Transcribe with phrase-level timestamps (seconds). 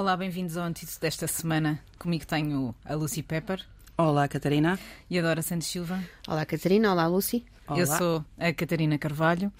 [0.00, 1.78] Olá, bem-vindos ao Antídoto desta semana.
[1.98, 3.62] Comigo tenho a Lucy Pepper.
[3.98, 4.78] Olá, Catarina.
[5.10, 6.02] E a Dora Santos Silva.
[6.26, 6.90] Olá, Catarina.
[6.90, 7.44] Olá, Lucy.
[7.68, 7.78] Olá.
[7.78, 9.52] Eu sou a Catarina Carvalho.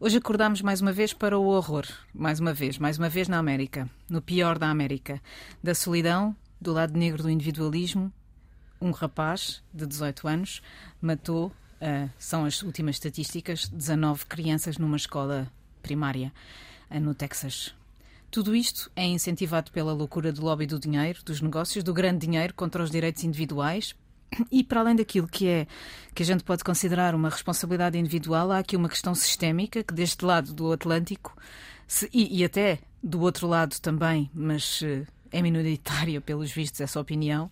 [0.00, 1.84] Hoje acordamos mais uma vez para o horror.
[2.14, 3.86] Mais uma vez, mais uma vez na América.
[4.08, 5.20] No pior da América.
[5.62, 8.10] Da solidão, do lado negro do individualismo,
[8.80, 10.62] um rapaz de 18 anos
[11.02, 16.32] matou, uh, são as últimas estatísticas, 19 crianças numa escola primária
[16.90, 17.74] uh, no Texas.
[18.32, 22.54] Tudo isto é incentivado pela loucura do lobby do dinheiro, dos negócios, do grande dinheiro
[22.54, 23.94] contra os direitos individuais.
[24.50, 25.66] E para além daquilo que é
[26.14, 30.24] que a gente pode considerar uma responsabilidade individual, há aqui uma questão sistémica que deste
[30.24, 31.36] lado do Atlântico
[31.86, 36.98] se, e, e, até do outro lado também, mas uh, é minoritária pelos vistos essa
[36.98, 37.50] opinião,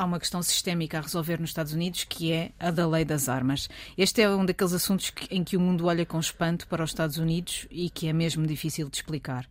[0.00, 3.28] há uma questão sistémica a resolver nos Estados Unidos que é a da lei das
[3.28, 3.68] armas.
[3.98, 7.18] Este é um daqueles assuntos em que o mundo olha com espanto para os Estados
[7.18, 9.46] Unidos e que é mesmo difícil de explicar.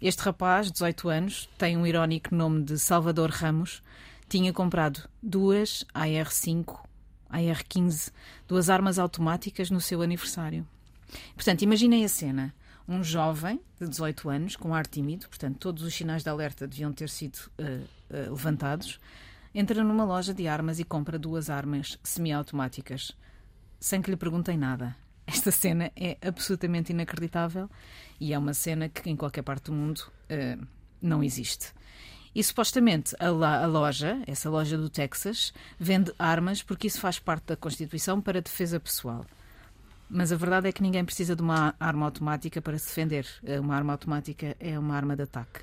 [0.00, 3.82] Este rapaz, 18 anos, tem um irónico nome de Salvador Ramos,
[4.28, 6.78] tinha comprado duas AR-5,
[7.30, 8.12] AR-15,
[8.46, 10.66] duas armas automáticas no seu aniversário.
[11.34, 12.54] Portanto, imaginem a cena.
[12.86, 16.92] Um jovem de 18 anos, com ar tímido, portanto, todos os sinais de alerta deviam
[16.92, 17.64] ter sido uh,
[18.10, 19.00] uh, levantados,
[19.56, 23.12] entra numa loja de armas e compra duas armas semiautomáticas,
[23.80, 24.94] sem que lhe perguntem nada.
[25.26, 27.68] Esta cena é absolutamente inacreditável
[28.20, 30.66] e é uma cena que em qualquer parte do mundo uh,
[31.00, 31.72] não existe.
[32.34, 37.46] E supostamente a, a, loja, essa loja do Texas, vende armas porque isso faz parte
[37.46, 39.24] da Constituição para defesa pessoal.
[40.08, 43.26] Mas a verdade é que ninguém precisa de uma arma automática para se defender.
[43.42, 45.60] Eh, uma arma automática é uma arma de ataque.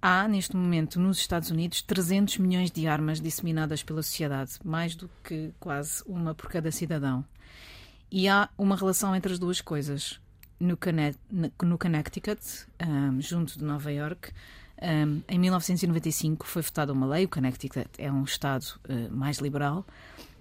[0.00, 5.10] Há, neste momento, nos Estados Unidos, 300 milhões de armas disseminadas pela sociedade, mais do
[5.24, 7.24] que quase uma por cada cidadão.
[8.10, 10.20] E há uma relação entre as duas coisas.
[10.60, 10.78] No,
[11.64, 12.40] no Connecticut,
[12.80, 14.30] um, junto de Nova York,
[14.80, 17.24] um, em 1995 foi votada uma lei.
[17.24, 19.84] O Connecticut é um estado uh, mais liberal,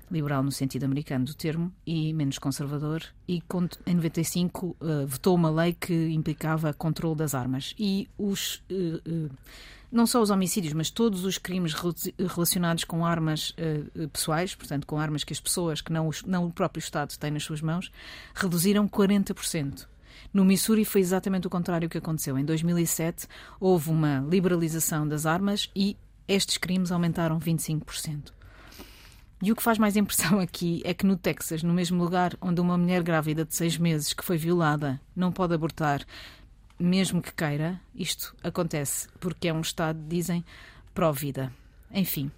[0.10, 3.04] liberal no sentido americano do termo, e menos conservador.
[3.28, 3.42] E
[3.86, 7.74] em 95 uh, votou uma lei que implicava controle das armas.
[7.78, 8.64] E os.
[8.72, 9.30] Uh,
[9.90, 11.74] não só os homicídios, mas todos os crimes
[12.20, 16.46] relacionados com armas uh, pessoais, portanto, com armas que as pessoas, que não, os, não
[16.46, 17.92] o próprio Estado têm nas suas mãos,
[18.36, 19.88] reduziram 40%.
[20.34, 22.38] No Missouri foi exatamente o contrário que aconteceu.
[22.38, 23.28] Em 2007
[23.60, 25.96] houve uma liberalização das armas e
[26.28, 28.37] estes crimes aumentaram 25%.
[29.42, 32.60] E o que faz mais impressão aqui é que no Texas, no mesmo lugar onde
[32.60, 36.06] uma mulher grávida de seis meses que foi violada não pode abortar,
[36.80, 40.44] mesmo que queira, isto acontece porque é um Estado, dizem,
[40.94, 41.52] pró-vida.
[41.92, 42.32] Enfim,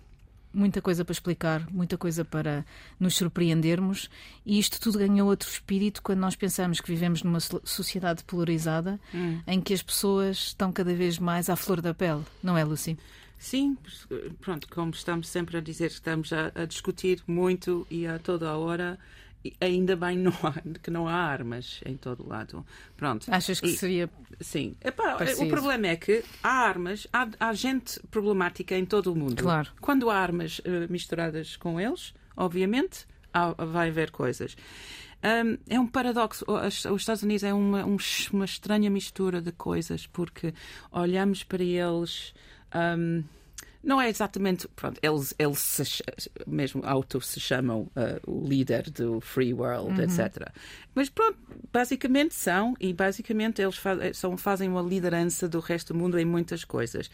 [0.54, 2.66] muita coisa para explicar, muita coisa para
[3.00, 4.10] nos surpreendermos,
[4.46, 9.40] e isto tudo ganhou outro espírito quando nós pensamos que vivemos numa sociedade polarizada hum.
[9.48, 12.98] em que as pessoas estão cada vez mais à flor da pele, não é, Lucy?
[13.40, 13.78] Sim,
[14.42, 18.58] pronto, como estamos sempre a dizer, estamos a, a discutir muito e a toda a
[18.58, 19.00] hora
[19.62, 22.66] ainda bem não há, que não há armas em todo lado.
[22.98, 23.26] Pronto.
[23.32, 24.10] Achas que e, seria.
[24.42, 24.76] Sim.
[24.84, 29.42] Epá, o problema é que há armas, há, há, gente problemática em todo o mundo.
[29.42, 29.70] Claro.
[29.80, 34.58] Quando há armas uh, misturadas com eles, obviamente, há, vai haver coisas.
[35.24, 36.46] Um, é um paradoxo.
[36.48, 37.98] Os Estados Unidos é uma, um,
[38.32, 40.54] uma estranha mistura de coisas, porque
[40.92, 42.34] olhamos para eles.
[42.76, 43.24] Um,
[43.84, 44.68] não é exatamente.
[44.70, 46.04] Pronto, eles, eles se,
[46.46, 50.02] mesmo auto se chamam uh, o líder do free world, uhum.
[50.02, 50.50] etc.
[50.94, 51.38] Mas pronto,
[51.72, 56.26] basicamente são, e basicamente eles faz, são, fazem uma liderança do resto do mundo em
[56.26, 57.10] muitas coisas.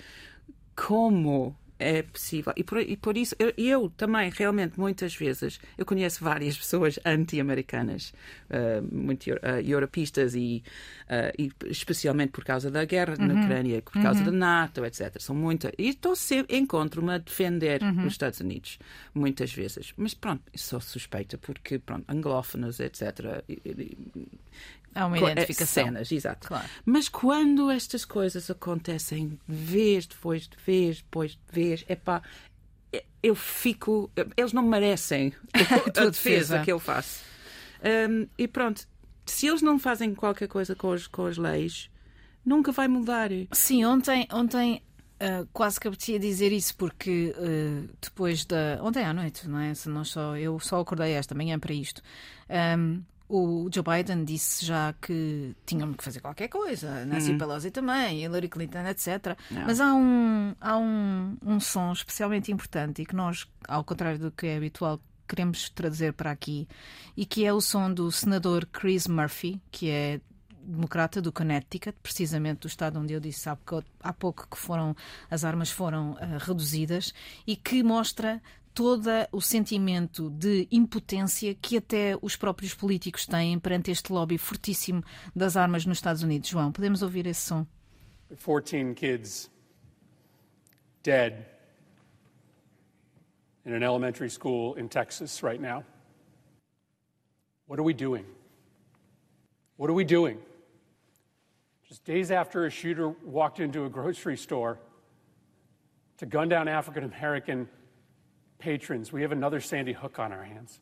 [0.75, 2.53] Como é possível.
[2.55, 6.97] E por, e por isso, eu, eu, também, realmente, muitas vezes, eu conheço várias pessoas
[7.05, 8.13] anti-americanas,
[8.49, 13.27] uh, muito uh, e, uh, e, especialmente por causa da guerra uhum.
[13.27, 14.25] na Ucrânia, por causa uhum.
[14.25, 15.19] da NATO, etc.
[15.19, 15.71] São muitas.
[15.77, 18.05] E estou sempre, encontro-me a defender uhum.
[18.05, 18.79] os Estados Unidos,
[19.13, 19.93] muitas vezes.
[19.97, 23.43] Mas pronto, sou suspeita, porque, pronto, anglófonos, etc.
[24.95, 25.85] Há uma identificação.
[25.85, 26.47] Cenas, exato.
[26.47, 26.67] Claro.
[26.85, 32.21] Mas quando estas coisas acontecem vez depois de vez depois de vez, é pá,
[33.21, 34.09] eu fico.
[34.37, 37.23] Eles não merecem a defesa que eu faço.
[38.09, 38.87] Um, e pronto,
[39.25, 41.89] se eles não fazem qualquer coisa com, os, com as leis,
[42.45, 43.29] nunca vai mudar.
[43.51, 44.81] Sim, ontem, ontem
[45.15, 49.73] Uh, quase que apetecia dizer isso porque uh, depois da ontem à noite, não é?
[49.73, 52.01] Se não só eu só acordei esta manhã para isto.
[52.77, 57.37] Um, o Joe Biden disse já que tinham que fazer qualquer coisa, Nancy uhum.
[57.37, 59.35] Pelosi também, Hillary Clinton, etc.
[59.49, 59.65] Não.
[59.65, 64.31] Mas há, um, há um, um som especialmente importante e que nós, ao contrário do
[64.31, 66.67] que é habitual, queremos trazer para aqui
[67.17, 70.21] e que é o som do senador Chris Murphy, que é
[70.65, 74.95] democrata do Connecticut, precisamente do estado onde eu disse há pouco, há pouco que foram,
[75.29, 77.13] as armas foram uh, reduzidas,
[77.45, 78.41] e que mostra
[78.75, 85.01] todo o sentimento de impotência que até os próprios políticos têm perante este lobby fortíssimo
[85.33, 86.49] das armas nos Estados Unidos.
[86.49, 87.65] João, podemos ouvir esse som?
[88.29, 89.49] 14 kids
[91.03, 91.45] dead
[93.65, 95.83] in an elementary school in Texas right now.
[97.67, 98.25] What are we doing?
[99.77, 100.37] What are we doing?
[101.87, 104.79] Just days after a shooter walked into a grocery store
[106.17, 107.69] to gun down African American
[108.59, 110.79] patrons, we have another Sandy Hook on our hands.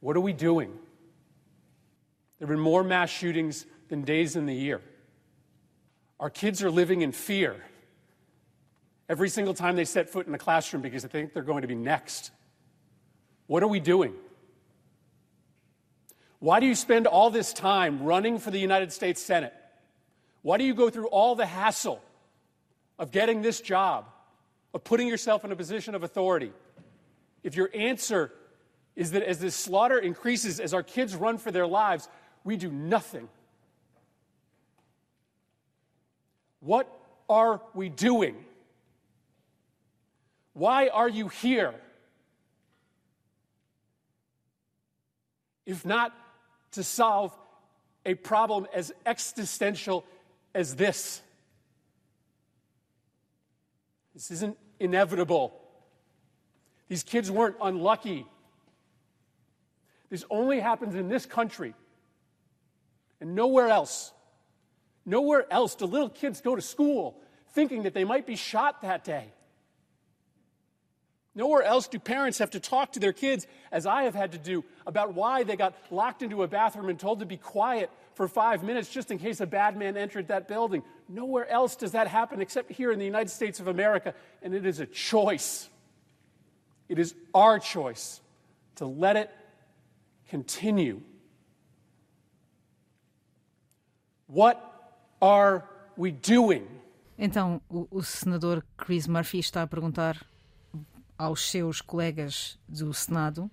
[0.00, 0.70] What are we doing?
[2.38, 4.80] There have been more mass shootings than days in the year.
[6.20, 7.56] Our kids are living in fear
[9.08, 11.68] every single time they set foot in the classroom because they think they're going to
[11.68, 12.30] be next.
[13.46, 14.14] What are we doing?
[16.38, 19.54] Why do you spend all this time running for the United States Senate?
[20.42, 22.00] Why do you go through all the hassle
[22.98, 24.06] of getting this job?
[24.78, 26.52] Of putting yourself in a position of authority,
[27.42, 28.30] if your answer
[28.94, 32.08] is that as this slaughter increases, as our kids run for their lives,
[32.44, 33.28] we do nothing,
[36.60, 36.88] what
[37.28, 38.36] are we doing?
[40.52, 41.74] Why are you here?
[45.66, 46.14] If not
[46.72, 47.36] to solve
[48.06, 50.04] a problem as existential
[50.54, 51.20] as this.
[54.14, 55.60] This isn't inevitable.
[56.88, 58.26] These kids weren't unlucky.
[60.10, 61.74] This only happens in this country
[63.20, 64.12] and nowhere else.
[65.04, 67.20] Nowhere else do little kids go to school
[67.50, 69.32] thinking that they might be shot that day.
[71.34, 74.38] Nowhere else do parents have to talk to their kids, as I have had to
[74.38, 78.26] do, about why they got locked into a bathroom and told to be quiet for
[78.26, 80.82] five minutes just in case a bad man entered that building.
[81.08, 84.66] Nowhere else does that happen except here in the United States of America, and it
[84.66, 85.68] is a choice.
[86.88, 88.20] It is our choice
[88.76, 89.30] to let it
[90.28, 91.00] continue.
[94.26, 94.56] What
[95.22, 95.64] are
[95.96, 96.66] we doing?
[97.18, 100.16] Então, o, o senador Chris Murphy está a perguntar
[101.18, 103.50] aos seus colegas do Senado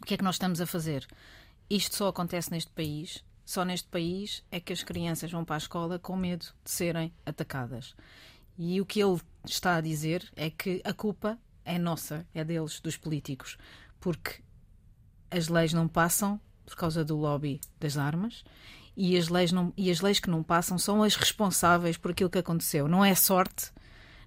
[0.00, 1.06] o que é que nós estamos a fazer.
[1.68, 3.24] Isto só acontece neste país.
[3.44, 7.12] Só neste país é que as crianças vão para a escola com medo de serem
[7.24, 7.94] atacadas.
[8.58, 12.80] E o que ele está a dizer é que a culpa é nossa, é deles,
[12.80, 13.56] dos políticos,
[14.00, 14.42] porque
[15.30, 18.44] as leis não passam por causa do lobby das armas
[18.96, 22.30] e as leis, não, e as leis que não passam são as responsáveis por aquilo
[22.30, 22.88] que aconteceu.
[22.88, 23.70] Não é sorte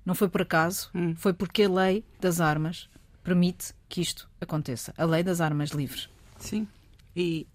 [0.10, 1.14] não foi por acaso, hum.
[1.16, 2.90] foi porque a lei das armas
[3.24, 4.92] permite que isto aconteça.
[4.98, 6.10] A lei das armas livres.
[6.40, 6.68] Sim.
[7.16, 7.46] E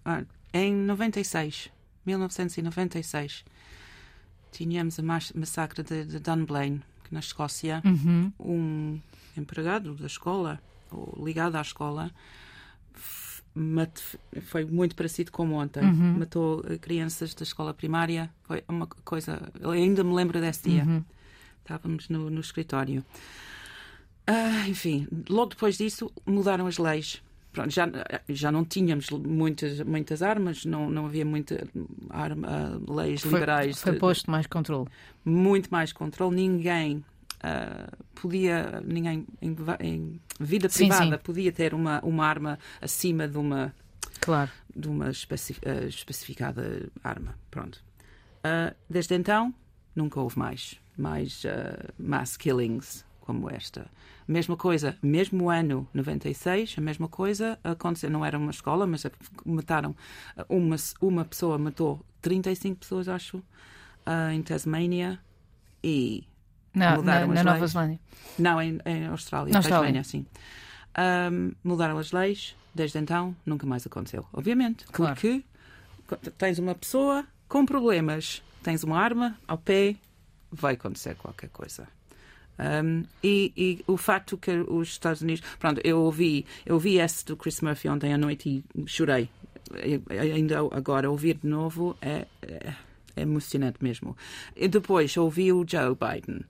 [0.53, 1.69] em 96,
[2.05, 3.43] 1996,
[4.53, 8.31] tínhamos a massacre de, de Dunblane, que na Escócia, uhum.
[8.39, 9.01] um
[9.35, 12.09] empregado da escola, ou ligado à escola,
[14.43, 15.83] foi muito parecido com ontem.
[15.83, 16.19] Uhum.
[16.19, 18.31] Matou crianças da escola primária.
[18.43, 19.51] Foi uma coisa.
[19.59, 20.85] Eu ainda me lembro desse dia.
[20.85, 21.03] Uhum.
[21.65, 23.03] Estávamos no, no escritório.
[24.27, 27.23] Ah, enfim, logo depois disso mudaram as leis.
[27.51, 27.89] Pronto, já,
[28.29, 31.67] já não tínhamos muitas, muitas armas, não, não havia muita
[32.09, 33.81] arma, leis foi, liberais.
[33.81, 34.87] Foi posto mais controle.
[35.23, 36.35] Muito mais controle.
[36.35, 41.23] Ninguém uh, podia, ninguém em, em vida sim, privada sim.
[41.23, 43.73] podia ter uma, uma arma acima de uma,
[44.21, 44.51] claro.
[44.75, 47.35] de uma especi, uh, especificada arma.
[47.49, 47.83] Pronto.
[48.39, 49.51] Uh, desde então,
[49.95, 53.87] nunca houve mais mais uh, mass killings como esta.
[54.27, 58.09] Mesma coisa, mesmo ano 96, a mesma coisa aconteceu.
[58.09, 59.05] Não era uma escola, mas
[59.45, 59.95] mataram
[60.49, 65.19] uma, uma pessoa, matou 35 pessoas, acho, uh, em Tasmania
[65.83, 66.27] e
[66.73, 67.99] não, mudaram na, na Nova Zelândia.
[68.37, 70.25] Não, em, em Austrália, na Tasmania, sim.
[70.97, 74.25] Um, mudaram as leis, desde então nunca mais aconteceu.
[74.33, 75.13] Obviamente, claro.
[75.13, 75.43] porque
[76.37, 79.95] tens uma pessoa com problemas, tens uma arma ao pé,
[80.51, 81.87] vai acontecer qualquer coisa.
[82.57, 85.43] Um, e, e, o facto que os Estados Unidos.
[85.59, 89.29] Pronto, eu ouvi, eu ouvi esse do Chris Murphy ontem à noite e chorei.
[89.83, 92.73] E, ainda agora, ouvir de novo é, é,
[93.15, 94.15] é, emocionante mesmo.
[94.55, 96.41] E depois ouvi o Joe Biden.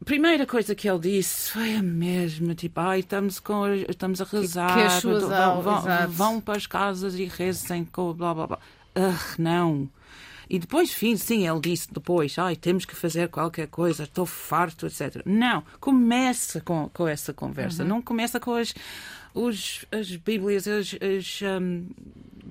[0.00, 4.24] A primeira coisa que ele disse foi a mesma, tipo, ai, estamos, com, estamos a
[4.24, 8.58] rezar, que, que vão, vão, vão, para as casas e rezem com blá blá blá.
[8.94, 9.88] Uh, não.
[10.48, 14.86] E depois, fim, sim, ele disse depois, ai, temos que fazer qualquer coisa, estou farto,
[14.86, 15.22] etc.
[15.26, 17.88] Não, começa com, com essa conversa, uhum.
[17.88, 18.72] não começa com as,
[19.34, 21.88] os, as bíblias, as, as um,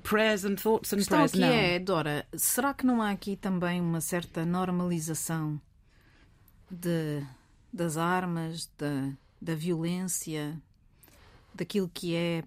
[0.02, 1.32] prayers and thoughts and prayers.
[1.32, 1.48] aqui Não.
[1.48, 5.58] é, Dora, será que não há aqui também uma certa normalização
[6.70, 7.22] de,
[7.72, 9.10] das armas, da,
[9.40, 10.60] da violência,
[11.54, 12.44] daquilo que é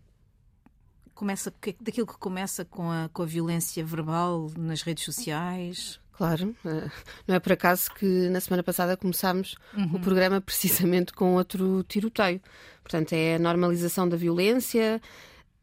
[1.20, 6.00] começa que- daquilo que começa com a, com a violência verbal nas redes sociais?
[6.14, 6.90] Claro, eh,
[7.28, 9.56] não é por acaso que na semana passada começámos
[9.94, 12.42] o programa precisamente com outro tiroteio.
[12.84, 15.02] Portanto, é a normalização da violência,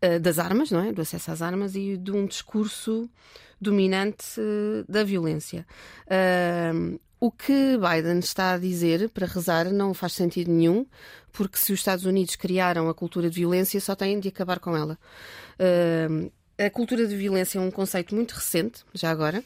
[0.01, 0.93] eh, das armas, não é?
[0.93, 3.09] Do acesso às armas e de um discurso
[3.61, 5.67] dominante eh, da violência.
[7.19, 10.85] O que Biden está a dizer para rezar não faz sentido nenhum,
[11.33, 14.77] porque se os Estados Unidos criaram a cultura de violência, só têm de acabar com
[14.77, 14.99] ela.
[15.59, 19.43] Ahm, a cultura de violência é um conceito muito recente, já agora.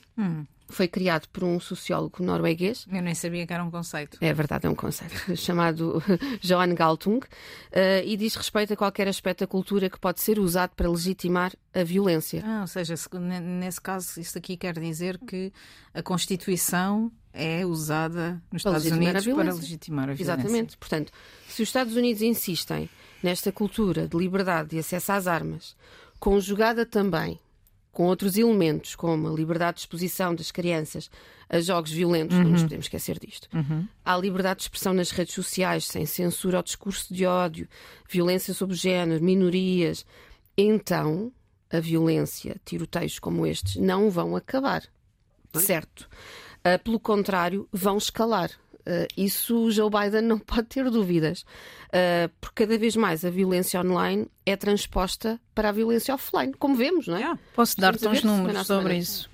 [0.72, 2.86] Foi criado por um sociólogo norueguês.
[2.92, 4.18] Eu nem sabia que era um conceito.
[4.20, 6.00] É verdade, é um conceito chamado
[6.40, 7.20] Johan Galtung
[7.72, 11.52] eh, e diz respeito a qualquer aspecto da cultura que pode ser usado para legitimar
[11.74, 12.40] a violência.
[12.46, 15.52] Ah, ou seja, se- ne- nesse caso, isto aqui quer dizer que
[15.92, 20.22] a Constituição é usada nos Para Estados Unidos para legitimar a violência.
[20.22, 20.76] Exatamente.
[20.76, 21.12] Portanto,
[21.48, 22.88] se os Estados Unidos insistem
[23.22, 25.76] nesta cultura de liberdade e acesso às armas,
[26.18, 27.38] conjugada também
[27.92, 31.10] com outros elementos, como a liberdade de exposição das crianças
[31.48, 33.48] a jogos violentos, não nos podemos esquecer disto.
[34.04, 37.68] Há liberdade de expressão nas redes sociais, sem censura ao discurso de ódio,
[38.08, 40.06] violência sobre género, minorias.
[40.56, 41.32] Então,
[41.68, 44.84] a violência, tiroteios como estes, não vão acabar.
[45.54, 46.08] Certo.
[46.64, 48.50] Ah, pelo contrário, vão escalar.
[48.86, 51.44] Ah, isso o Joe Biden não pode ter dúvidas.
[51.92, 56.74] Ah, porque cada vez mais a violência online é transposta para a violência offline, como
[56.74, 57.20] vemos, não é?
[57.20, 57.40] Yeah.
[57.54, 59.28] Posso dar-te uns números sobre isso.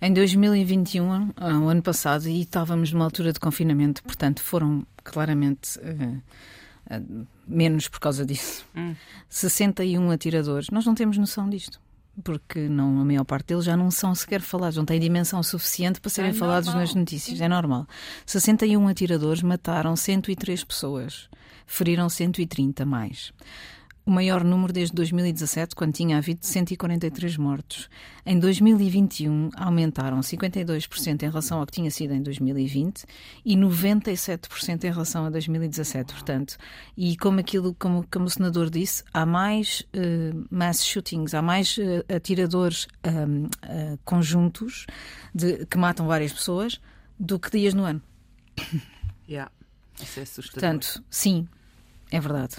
[0.00, 5.78] Em 2021, ah, o ano passado, e estávamos numa altura de confinamento, portanto foram claramente
[7.46, 8.66] menos por causa disso.
[9.28, 10.68] 61 atiradores.
[10.70, 11.80] Nós não temos noção disto.
[12.24, 16.00] Porque não, a maior parte deles já não são sequer falados, não têm dimensão suficiente
[16.00, 16.84] para serem É falados normal.
[16.86, 17.40] nas notícias.
[17.40, 17.86] É normal.
[18.24, 21.28] 61 atiradores mataram 103 pessoas,
[21.66, 23.32] feriram 130 mais.
[24.06, 27.90] O maior número desde 2017, quando tinha havido 143 mortos.
[28.24, 33.04] Em 2021, aumentaram 52% em relação ao que tinha sido em 2020
[33.44, 36.12] e 97% em relação a 2017.
[36.12, 36.56] Portanto,
[36.96, 41.76] e como aquilo, como, como o senador disse, há mais eh, mass shootings, há mais
[41.76, 44.86] eh, atiradores ahm, ah, conjuntos
[45.34, 46.80] de- que matam várias pessoas
[47.18, 48.00] do que dias no ano.
[49.28, 49.50] Yeah.
[50.00, 50.60] Isso é assustador.
[50.60, 51.48] Portanto, sim,
[52.12, 52.58] é verdade.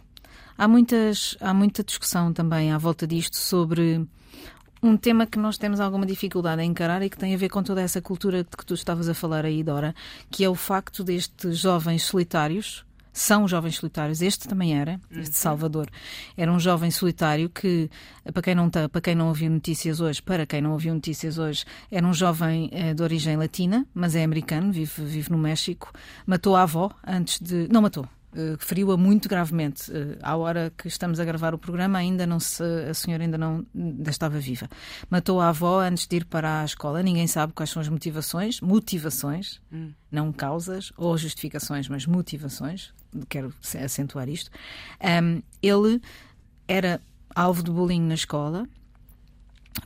[0.58, 4.08] Há, muitas, há muita discussão também à volta disto sobre
[4.82, 7.62] um tema que nós temos alguma dificuldade em encarar e que tem a ver com
[7.62, 9.94] toda essa cultura de que tu estavas a falar aí, Dora,
[10.32, 12.86] que é o facto destes jovens solitários.
[13.14, 15.88] São jovens solitários, este também era, este Salvador.
[16.36, 17.90] Era um jovem solitário que,
[18.32, 21.40] para quem não, tá, para quem não ouviu notícias hoje, para quem não ouviu notícias
[21.40, 25.92] hoje, era um jovem eh, de origem latina, mas é americano, vive, vive no México.
[26.28, 27.68] Matou a avó antes de.
[27.72, 28.08] Não matou,
[28.60, 29.91] feriu-a muito gravemente.
[29.91, 33.38] Eh, à hora que estamos a gravar o programa, ainda não se, a senhora ainda
[33.38, 34.67] não ainda estava viva.
[35.10, 37.01] Matou a avó antes de ir para a escola.
[37.03, 38.62] Ninguém sabe quais são as motivações.
[38.62, 39.60] Motivações,
[40.12, 42.94] não causas ou justificações, mas motivações.
[43.29, 43.53] Quero
[43.84, 44.51] acentuar isto.
[45.00, 46.01] Ahm, ele
[46.67, 47.01] era
[47.36, 48.67] alvo de bullying na escola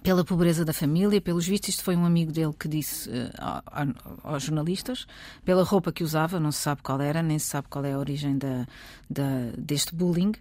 [0.01, 3.61] pela pobreza da família, pelos vistos, isto foi um amigo dele que disse eh, a-
[3.67, 3.87] a-
[4.23, 5.05] aos jornalistas,
[5.45, 7.99] pela roupa que usava, não se sabe qual era, nem se sabe qual é a
[7.99, 8.67] origem da,
[9.09, 10.31] da- deste bullying,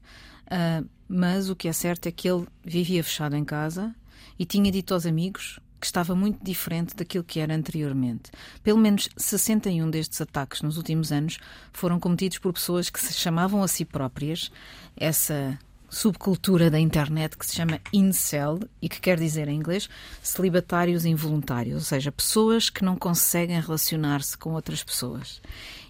[0.50, 3.94] ah, mas o que é certo é que ele vivia fechado em casa
[4.38, 8.30] e tinha dito aos amigos que estava muito diferente daquilo que era anteriormente.
[8.62, 11.38] Pelo menos 61 destes ataques nos últimos anos
[11.72, 14.50] foram cometidos por pessoas que se chamavam a si próprias
[14.96, 15.58] essa
[15.90, 19.88] subcultura da internet que se chama incel e que quer dizer em inglês
[20.22, 25.42] celibatários involuntários, ou seja, pessoas que não conseguem relacionar-se com outras pessoas.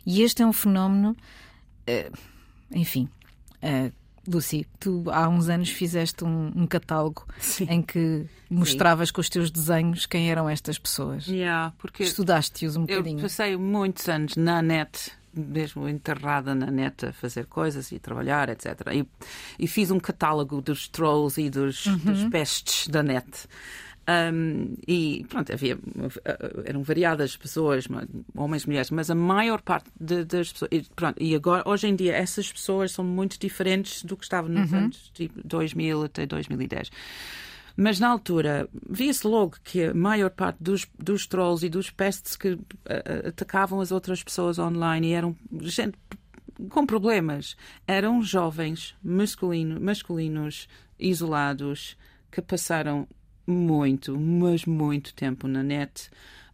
[0.05, 1.17] E este é um fenómeno,
[1.87, 2.11] eh,
[2.73, 3.09] enfim,
[3.61, 3.93] eh,
[4.27, 7.67] Lucy, tu há uns anos fizeste um, um catálogo Sim.
[7.69, 11.27] em que mostravas com os teus desenhos quem eram estas pessoas.
[11.27, 13.23] Yeah, porque Estudaste-os um eu bocadinho.
[13.23, 18.67] passei muitos anos na net, mesmo enterrada na net, a fazer coisas e trabalhar, etc.
[18.93, 19.07] E,
[19.59, 23.47] e fiz um catálogo dos trolls e dos, dos pestes da net.
[24.09, 25.79] Um, e pronto, havia,
[26.65, 27.85] eram variadas pessoas,
[28.35, 30.71] homens e mulheres, mas a maior parte de- das pessoas.
[30.73, 34.51] E, pronto, e agora, hoje em dia, essas pessoas são muito diferentes do que estavam
[34.51, 36.91] nos anos tipo, 2000 até 2010.
[37.77, 42.37] Mas na altura via-se logo que a maior parte dos, dos trolls e dos pests
[42.37, 45.97] que ah, atacavam as outras pessoas online e eram gente
[46.69, 51.97] com problemas eram jovens masculino, masculinos isolados
[52.31, 53.09] que passaram
[53.47, 56.11] muito, mas muito tempo na net.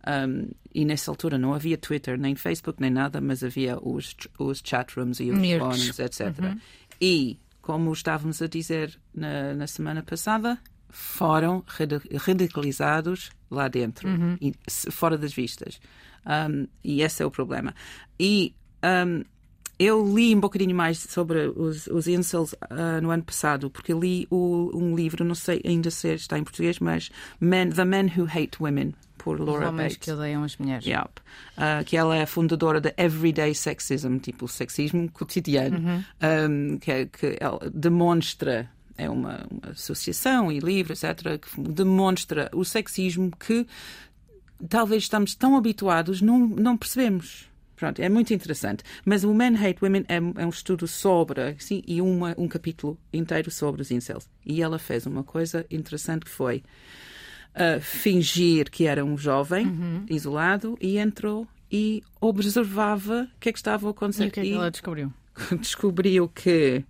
[0.06, 4.62] Um, e nessa altura não havia Twitter, nem Facebook, nem nada, mas havia os, os
[4.64, 5.58] chatrooms e os Nerds.
[5.58, 6.56] fóruns, etc.
[7.00, 10.58] E, como estávamos a dizer na, na semana passada,
[10.88, 14.08] foram radi- radicalizados lá dentro,
[14.40, 15.80] e se- fora das vistas.
[16.26, 17.74] Um, e esse é o problema.
[18.18, 18.54] E
[19.06, 19.22] um,
[19.78, 24.26] eu li um bocadinho mais sobre os, os incels ah, no ano passado, porque li
[24.30, 28.24] o- um livro, não sei ainda se está em português, mas Men, The Men Who
[28.24, 29.98] Hate Women, por Os Laura homens Bates.
[29.98, 30.84] que odeiam as mulheres.
[30.86, 31.10] Yep.
[31.58, 36.04] Uh, que ela é a fundadora da Everyday Sexism, tipo sexismo cotidiano,
[36.48, 42.50] um, que, é- que ela demonstra, é uma, uma associação e livro, etc., que demonstra
[42.52, 43.66] o sexismo que
[44.68, 47.48] talvez estamos tão habituados, não, não percebemos.
[47.76, 48.82] Pronto, é muito interessante.
[49.04, 52.98] Mas o Men Hate Women é, é um estudo sobre, assim, e uma, um capítulo
[53.12, 54.28] inteiro sobre os incels.
[54.44, 56.62] E ela fez uma coisa interessante que foi
[57.54, 59.66] uh, fingir que era um jovem
[60.08, 64.24] isolado e entrou e observava o que é que estava a acontecer.
[64.24, 65.12] E o que é que ela descobriu?
[65.60, 66.82] descobriu que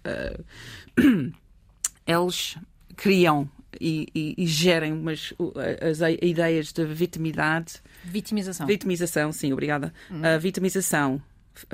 [0.06, 1.32] uh,
[2.10, 2.56] eles
[2.96, 3.48] criam
[3.80, 5.52] e, e, e gerem umas, uh,
[5.90, 8.66] as ideias de vitimidade Vitimização.
[8.66, 9.92] Vitimização, sim, obrigada.
[10.22, 11.22] A vitimização,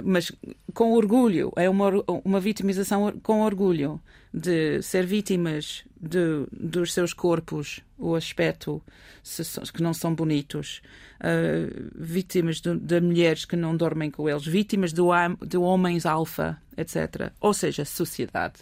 [0.02, 0.32] mas
[0.74, 1.90] com orgulho, é uma,
[2.24, 4.00] uma vitimização com orgulho
[4.34, 8.82] de ser vítimas de, dos seus corpos, o aspecto
[9.22, 10.82] se que não são bonitos,
[11.20, 15.02] ah, vítimas de, de mulheres que não dormem com eles, vítimas de,
[15.46, 17.32] de homens alfa, etc.
[17.40, 18.60] Ou seja, sociedade.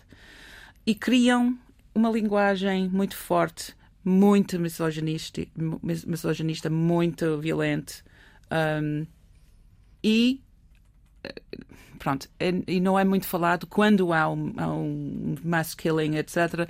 [0.86, 1.58] E criam
[1.94, 3.74] uma linguagem muito forte,
[4.04, 5.42] muito misoginista,
[5.82, 8.02] mis- misoginista muito violente.
[8.82, 9.06] um,
[10.02, 10.42] e
[11.22, 11.34] eh,
[11.98, 12.28] pronto,
[12.66, 16.68] e não é muito falado quando há um, há um mass killing, etc.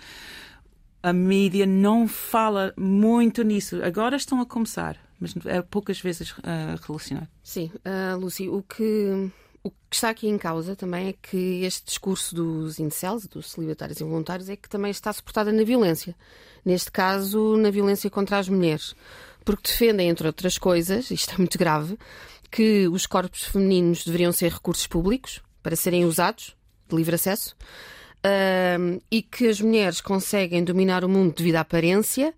[1.03, 3.83] A mídia não fala muito nisso.
[3.83, 7.29] Agora estão a começar, mas é poucas vezes ah, relacionado.
[7.43, 9.31] Sim, ah, Lucy, o que,
[9.65, 13.99] o que está aqui em causa também é que este discurso dos incels, dos celibatários
[13.99, 16.15] involuntários, é que também está suportada na violência.
[16.63, 18.95] Neste caso, na violência contra as mulheres.
[19.43, 21.99] Porque defendem, entre outras coisas, isto é muito grave,
[22.51, 26.55] que os corpos femininos deveriam ser recursos públicos para serem usados,
[26.87, 27.57] de livre acesso,
[29.11, 32.35] e que as mulheres conseguem dominar o mundo devido à aparência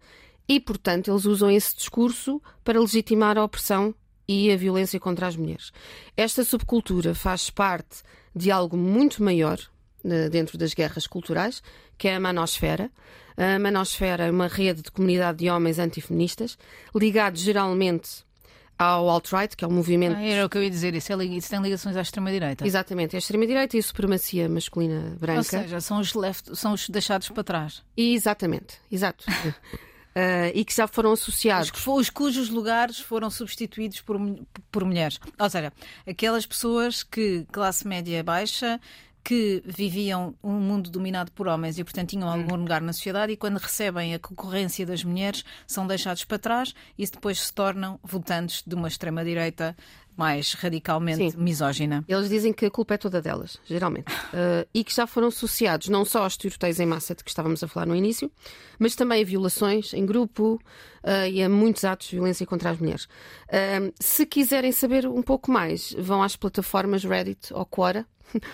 [0.48, 3.92] e, portanto, eles usam esse discurso para legitimar a opressão
[4.28, 5.72] e a violência contra as mulheres.
[6.16, 8.02] Esta subcultura faz parte
[8.34, 9.58] de algo muito maior
[10.04, 11.62] eh, dentro das guerras culturais,
[11.98, 12.90] que é a manosfera.
[13.36, 16.56] A manosfera é uma rede de comunidade de homens antifeministas,
[16.94, 18.24] ligados geralmente
[18.78, 21.24] ao alt-right, que é um movimento Ah, era o que eu ia dizer, isso, é,
[21.24, 22.66] isso tem ligações à extrema-direita.
[22.66, 25.38] Exatamente, é a extrema-direita e a supremacia masculina branca.
[25.38, 27.82] Ou seja, são os, left, são os deixados para trás.
[27.96, 29.24] Exatamente, exato.
[30.54, 31.70] E que já foram associados.
[31.70, 34.18] Os, os cujos lugares foram substituídos por,
[34.70, 35.18] por mulheres.
[35.38, 35.72] Ou seja,
[36.06, 38.80] aquelas pessoas que, classe média baixa,
[39.26, 43.36] que viviam um mundo dominado por homens e, portanto, tinham algum lugar na sociedade e,
[43.36, 48.62] quando recebem a concorrência das mulheres, são deixados para trás e depois se tornam votantes
[48.64, 49.76] de uma extrema-direita
[50.16, 51.38] mais radicalmente Sim.
[51.38, 52.04] misógina.
[52.08, 54.12] Eles dizem que a culpa é toda delas, geralmente.
[54.32, 57.62] Ah, e que já foram associados não só aos tiroteios em massa de que estávamos
[57.62, 58.30] a falar no início,
[58.78, 60.60] mas também a violações em grupo
[61.02, 63.08] ah, e a muitos atos de violência contra as mulheres.
[63.48, 68.06] Ah, se quiserem saber um pouco mais, vão às plataformas Reddit ou Quora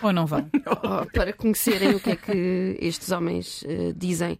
[0.02, 0.48] Ou não vão?
[1.12, 4.38] Para conhecerem o que é que estes homens eh, dizem.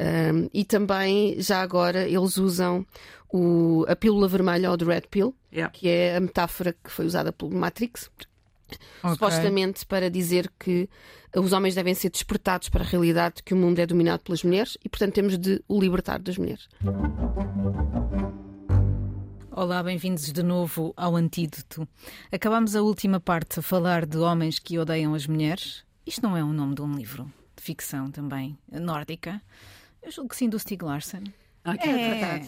[0.00, 2.86] Um, e também, já agora, eles usam
[3.32, 5.72] o- a pílula vermelha ou do Red Pill, Yeah.
[5.72, 8.08] que é a metáfora que foi usada pelo Matrix,
[9.02, 9.14] Ok.
[9.14, 10.88] supostamente para dizer que
[11.36, 14.44] os homens devem ser despertados para a realidade de que o mundo é dominado pelas
[14.44, 16.68] mulheres e, portanto, temos de o libertar das mulheres.
[19.50, 21.88] Olá, bem-vindos de novo ao Antídoto.
[22.30, 25.82] Acabámos a última parte a falar de homens que odeiam as mulheres.
[26.06, 27.24] Isto não é o nome de um livro
[27.56, 29.42] de ficção também nórdica.
[30.08, 31.22] Eu julgo que sim, do Stieg Larsson.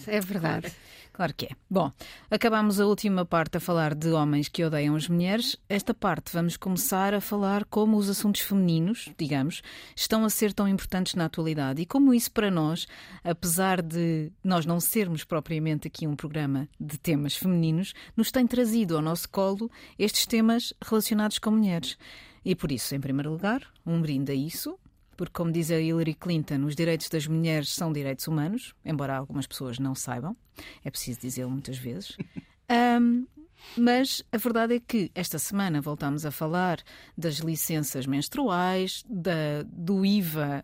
[0.07, 0.73] é verdade.
[1.13, 1.49] Claro que é.
[1.69, 1.91] Bom,
[2.27, 5.55] acabámos a última parte a falar de homens que odeiam as mulheres.
[5.69, 9.61] Esta parte vamos começar a falar como os assuntos femininos, digamos,
[9.95, 12.87] estão a ser tão importantes na atualidade e como isso para nós,
[13.23, 18.95] apesar de nós não sermos propriamente aqui um programa de temas femininos, nos tem trazido
[18.95, 19.69] ao nosso colo
[19.99, 21.95] estes temas relacionados com mulheres.
[22.43, 24.79] E por isso, em primeiro lugar, um brinde a isso,
[25.15, 29.47] porque, como diz a Hillary Clinton, os direitos das mulheres são direitos humanos, embora algumas
[29.47, 30.35] pessoas não saibam,
[30.83, 32.17] é preciso dizê-lo muitas vezes.
[32.69, 33.25] Ahm,
[33.77, 36.79] Mas a verdade é que esta semana voltámos a falar
[37.17, 40.63] das licenças menstruais, da, do IVA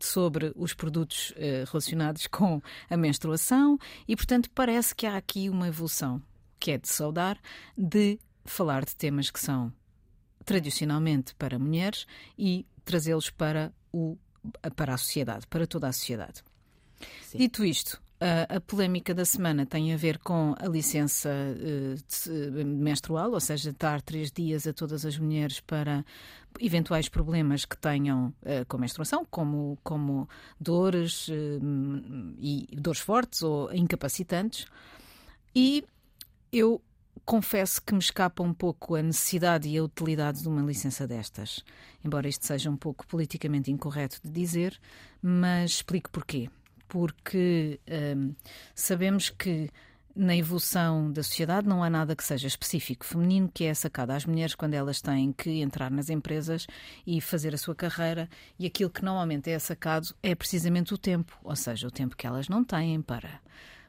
[0.00, 5.68] sobre os produtos uh, relacionados com a menstruação e, portanto, parece que há aqui uma
[5.68, 6.22] evolução
[6.58, 7.38] que é de saudar
[7.76, 9.72] de falar de temas que são
[10.44, 14.16] tradicionalmente para mulheres e trazê-los para, o,
[14.76, 16.42] para a sociedade, para toda a sociedade.
[17.22, 17.38] Sim.
[17.38, 23.32] Dito isto, a, a polémica da semana tem a ver com a licença uh, menstrual,
[23.32, 26.04] ou seja, dar três dias a todas as mulheres para
[26.58, 31.32] eventuais problemas que tenham uh, com a menstruação, como, como dores uh,
[32.38, 34.66] e dores fortes ou incapacitantes.
[35.54, 35.84] E
[36.52, 36.82] eu
[37.28, 41.62] confesso que me escapa um pouco a necessidade e a utilidade de uma licença destas.
[42.02, 44.80] Embora isto seja um pouco politicamente incorreto de dizer,
[45.20, 46.48] mas explico porquê
[46.88, 47.78] porque
[48.16, 48.34] um,
[48.74, 49.68] sabemos que
[50.16, 54.24] na evolução da sociedade não há nada que seja específico feminino que é sacado às
[54.24, 56.66] mulheres quando elas têm que entrar nas empresas
[57.06, 58.26] e fazer a sua carreira
[58.58, 62.26] e aquilo que normalmente é sacado é precisamente o tempo, ou seja, o tempo que
[62.26, 63.38] elas não têm para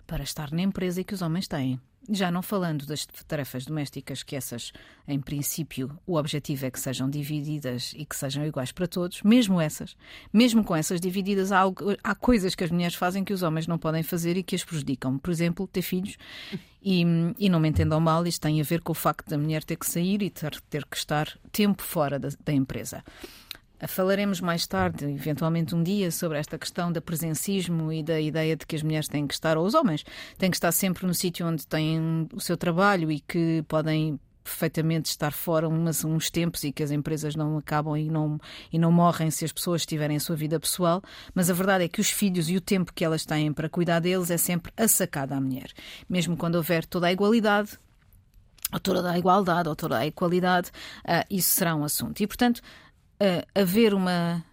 [0.06, 1.80] para estar na empresa e que os homens têm.
[2.12, 4.72] Já não falando das tarefas domésticas, que essas,
[5.08, 9.62] em princípio, o objetivo é que sejam divididas e que sejam iguais para todos, mesmo
[9.62, 9.96] essas,
[10.34, 11.64] mesmo com essas divididas, há,
[12.04, 14.64] há coisas que as mulheres fazem que os homens não podem fazer e que as
[14.64, 15.18] prejudicam.
[15.18, 16.18] Por exemplo, ter filhos.
[16.82, 17.04] E,
[17.38, 19.76] e não me entendam mal, isto tem a ver com o facto da mulher ter
[19.76, 23.04] que sair e ter, ter que estar tempo fora da, da empresa.
[23.88, 28.66] Falaremos mais tarde, eventualmente um dia, sobre esta questão da presencismo e da ideia de
[28.66, 30.06] que as mulheres têm que estar, ou os homens,
[30.38, 35.10] têm que estar sempre no sítio onde têm o seu trabalho e que podem perfeitamente
[35.10, 38.40] estar fora umas, uns tempos e que as empresas não acabam e não,
[38.74, 41.02] e não morrem se as pessoas tiverem a sua vida pessoal,
[41.36, 44.00] mas a verdade é que os filhos e o tempo que elas têm para cuidar
[44.00, 45.72] deles é sempre a sacada à mulher.
[46.10, 47.78] Mesmo quando houver toda a igualdade,
[48.72, 50.70] ou toda a igualdade, ou toda a equalidade,
[51.04, 52.22] uh, isso será um assunto.
[52.22, 52.62] E, portanto,
[53.22, 54.44] uh, haver uma,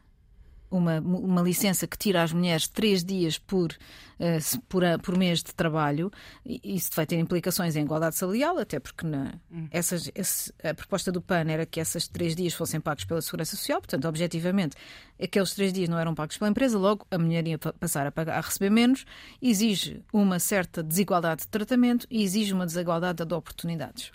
[0.71, 5.43] uma, uma licença que tira às mulheres três dias por, uh, por, a, por mês
[5.43, 6.11] de trabalho,
[6.45, 9.69] isso vai ter implicações em igualdade salarial, até porque na, hum.
[9.71, 13.57] essas, esse, a proposta do PAN era que esses três dias fossem pagos pela Segurança
[13.57, 14.77] Social, portanto, objetivamente,
[15.23, 18.39] aqueles três dias não eram pagos pela empresa, logo a mulher ia passar a, pagar,
[18.39, 19.05] a receber menos,
[19.41, 24.11] exige uma certa desigualdade de tratamento e exige uma desigualdade de oportunidades.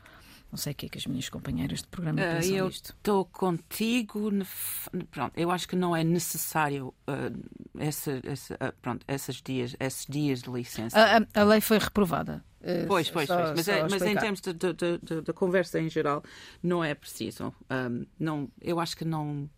[0.52, 2.90] Não sei o que é que as minhas companheiras de programa uh, pensam eu disto.
[2.90, 4.30] Estou contigo.
[5.10, 10.06] Pronto, eu acho que não é necessário uh, essa, essa, uh, pronto, esses, dias, esses
[10.06, 11.00] dias de licença.
[11.00, 12.44] A, a, a lei foi reprovada.
[12.88, 13.52] Pois, pois, só, pois.
[13.56, 14.42] Mas, é, mas em termos
[15.24, 16.24] da conversa em geral,
[16.62, 17.54] não é preciso.
[17.72, 19.50] Um, não, eu acho que não,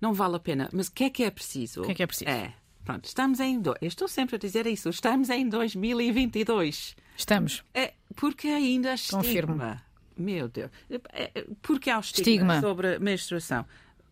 [0.00, 0.68] não vale a pena.
[0.72, 1.82] Mas o que é que é preciso?
[1.82, 2.30] O que é que é preciso?
[2.30, 2.54] É.
[2.84, 3.60] Pronto, estamos em.
[3.60, 3.74] Do...
[3.80, 4.88] Eu estou sempre a dizer isso.
[4.88, 6.96] Estamos em 2022.
[7.16, 7.64] Estamos.
[7.74, 9.22] É, porque ainda estigma.
[9.22, 9.87] Confirmo
[10.18, 10.70] meu Deus.
[11.12, 12.60] É, é, porque há o estigma, estigma.
[12.60, 13.64] sobre a menstruação?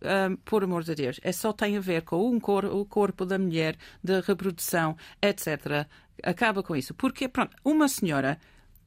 [0.02, 3.24] Um, por amor de Deus, é só tem a ver com um cor, o corpo
[3.24, 5.86] da mulher, da reprodução, etc.
[6.22, 6.92] Acaba com isso.
[6.92, 8.38] Porque, pronto, uma senhora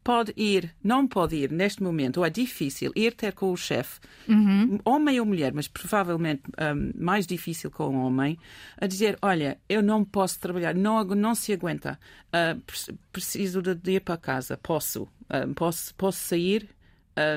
[0.03, 3.99] pode ir, não pode ir neste momento, ou é difícil ir ter com o chefe,
[4.27, 4.79] uhum.
[4.85, 8.37] homem ou mulher, mas provavelmente um, mais difícil com o homem,
[8.79, 12.59] a dizer: Olha, eu não posso trabalhar, não, não se aguenta, uh,
[13.11, 16.69] preciso de ir para casa, posso, uh, posso, posso sair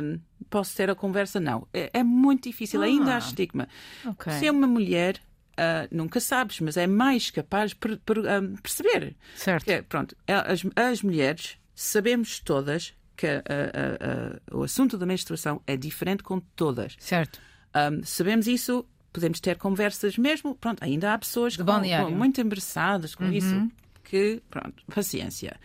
[0.02, 1.40] um, posso ter a conversa?
[1.40, 1.66] Não.
[1.72, 3.68] É, é muito difícil, ah, ainda há estigma.
[4.04, 4.32] Okay.
[4.34, 5.20] Se é uma mulher,
[5.52, 9.16] uh, nunca sabes, mas é mais capaz de um, perceber.
[9.34, 9.68] Certo.
[9.68, 15.60] É, pronto, é, as, as mulheres sabemos todas que uh, uh, o assunto da menstruação
[15.66, 16.96] é diferente com todas.
[16.98, 17.40] Certo.
[17.74, 20.54] Um, sabemos isso, podemos ter conversas mesmo.
[20.54, 23.32] Pronto, ainda há pessoas com, com, muito embaraçadas com uhum.
[23.32, 23.70] isso.
[24.04, 25.58] Que, pronto, paciência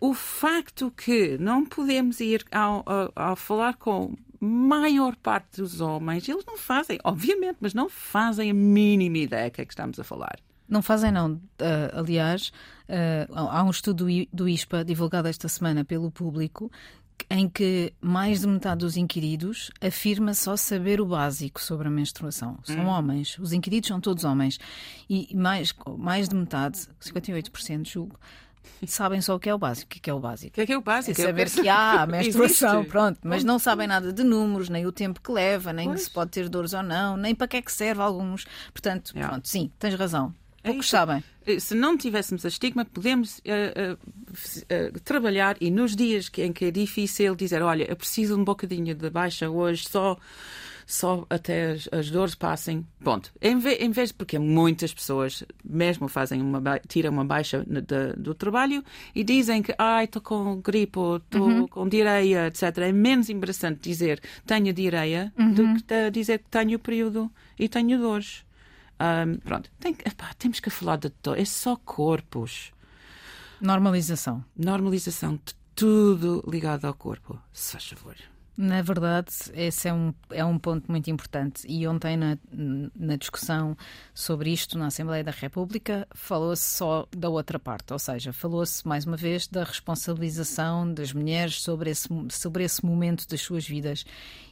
[0.00, 6.28] o facto que não podemos ir ao, ao, ao falar com maior parte dos homens,
[6.28, 10.04] eles não fazem, obviamente, mas não fazem a mínima ideia que é que estamos a
[10.04, 10.38] falar.
[10.68, 11.32] Não fazem, não.
[11.32, 11.40] Uh,
[11.94, 12.52] aliás,
[12.88, 16.70] uh, há um estudo do ISPA divulgado esta semana pelo público
[17.30, 22.58] em que mais de metade dos inquiridos afirma só saber o básico sobre a menstruação.
[22.64, 22.88] São hum.
[22.88, 23.38] homens.
[23.38, 24.58] Os inquiridos são todos homens.
[25.08, 28.18] E mais, mais de metade, 58%, julgo,
[28.86, 29.96] sabem só o que é o básico.
[29.96, 30.60] O que é o básico?
[30.60, 31.20] O que é, o básico?
[31.20, 33.18] É saber que há a menstruação, pronto.
[33.22, 36.02] Mas não sabem nada de números, nem o tempo que leva, nem pois.
[36.02, 38.46] se pode ter dores ou não, nem para que é que serve alguns.
[38.72, 39.30] Portanto, yeah.
[39.30, 40.34] pronto, sim, tens razão.
[40.62, 41.24] É Poucos é sabem.
[41.58, 46.64] Se não tivéssemos a estigma, podemos uh, uh, uh, trabalhar e nos dias em que
[46.64, 50.16] é difícil dizer, olha, eu preciso um bocadinho de baixa hoje, só
[50.86, 52.86] só até as, as dores passem.
[53.02, 53.32] Ponto.
[53.40, 58.34] Em vez, em vez porque muitas pessoas mesmo fazem uma tiram uma baixa de, do
[58.34, 58.82] trabalho
[59.14, 61.68] e dizem que ai estou com gripe ou estou uhum.
[61.68, 62.78] com diarreia, etc.
[62.78, 65.52] É menos interessante dizer tenho diarreia uhum.
[65.52, 68.44] do que dizer que tenho período e tenho dores.
[69.00, 71.38] Um, pronto, Tem, epá, temos que falar de dor.
[71.38, 72.72] É só corpos.
[73.60, 74.44] Normalização.
[74.56, 78.16] Normalização de tudo ligado ao corpo, se faz favor.
[78.56, 81.66] Na verdade, esse é um, é um ponto muito importante.
[81.68, 82.38] E ontem, na,
[82.94, 83.76] na discussão
[84.14, 89.04] sobre isto na Assembleia da República, falou-se só da outra parte, ou seja, falou-se mais
[89.04, 94.04] uma vez da responsabilização das mulheres sobre esse, sobre esse momento das suas vidas.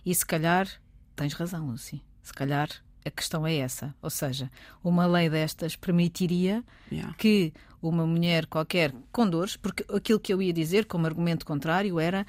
[0.04, 0.68] E se calhar,
[1.14, 2.68] tens razão, Lucy, se calhar
[3.04, 3.94] a questão é essa.
[4.02, 4.50] Ou seja,
[4.82, 7.14] uma lei destas permitiria yeah.
[7.18, 11.98] que uma mulher qualquer com dores, porque aquilo que eu ia dizer como argumento contrário
[11.98, 12.24] era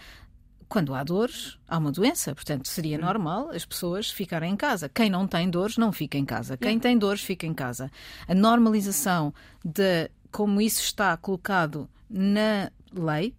[0.74, 2.34] quando há dores, há uma doença.
[2.34, 3.02] Portanto, seria hum.
[3.02, 4.90] normal as pessoas ficarem em casa.
[4.90, 6.58] Quem não tem dores, não fica em casa.
[6.58, 7.92] Quem tem dores, fica em casa.
[8.28, 9.32] A normalização
[9.64, 13.36] de como isso está colocado na lei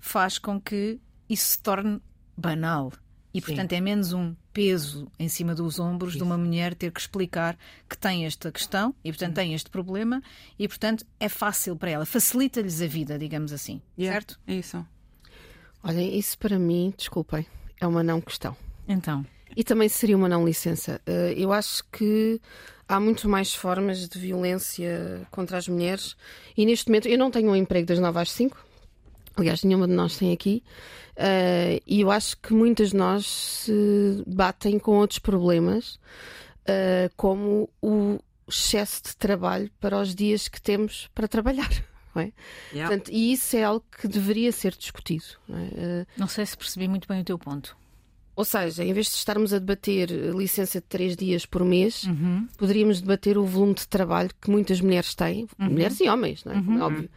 [0.00, 2.00] faz com que isso se torne
[2.36, 2.92] banal.
[3.32, 3.76] E, portanto, Sim.
[3.76, 6.18] é menos um peso em cima dos ombros Isso.
[6.18, 7.56] de uma mulher ter que explicar
[7.88, 10.20] que tem esta questão e, portanto, tem este problema
[10.58, 13.80] e, portanto, é fácil para ela, facilita-lhes a vida, digamos assim.
[13.96, 14.20] Yeah.
[14.20, 14.40] Certo?
[14.44, 14.84] É isso.
[15.82, 17.46] Olhem, isso para mim, desculpem,
[17.80, 18.56] é uma não questão.
[18.86, 19.24] Então.
[19.56, 21.00] E também seria uma não licença.
[21.06, 22.40] Eh, eu acho que
[22.88, 26.16] há muito mais formas de violência contra as mulheres
[26.56, 28.72] e neste momento eu não tenho um emprego das 9 às 5
[29.36, 30.62] Aliás, nenhuma de nós tem aqui.
[31.16, 35.94] Uh, e eu acho que muitas de nós se batem com outros problemas,
[36.68, 38.18] uh, como o
[38.48, 41.70] excesso de trabalho para os dias que temos para trabalhar.
[42.14, 42.32] Não é?
[42.72, 42.88] yeah.
[42.88, 45.24] Portanto, e isso é algo que deveria ser discutido.
[45.48, 45.62] Não, é?
[45.62, 47.76] uh, não sei se percebi muito bem o teu ponto.
[48.34, 52.48] Ou seja, em vez de estarmos a debater licença de três dias por mês, uhum.
[52.56, 55.70] poderíamos debater o volume de trabalho que muitas mulheres têm, uhum.
[55.70, 56.56] mulheres e homens, não é?
[56.56, 56.78] Uhum.
[56.78, 57.10] é óbvio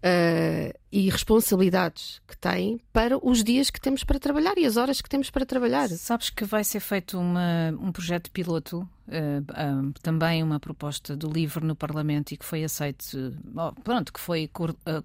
[0.00, 5.00] uh, e responsabilidades que têm para os dias que temos para trabalhar e as horas
[5.00, 5.88] que temos para trabalhar.
[5.90, 11.30] Sabes que vai ser feito uma, um projeto piloto, uh, uh, também uma proposta do
[11.30, 13.38] LIVRE no Parlamento e que foi aceito,
[13.84, 14.50] pronto, que foi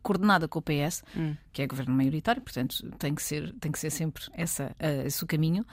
[0.01, 1.35] coordenada com o PS, hum.
[1.53, 5.27] que é governo maioritário, portanto tem que ser, tem que ser sempre essa, esse o
[5.27, 5.65] caminho,